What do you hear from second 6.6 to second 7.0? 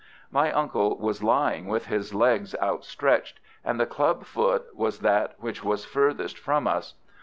us.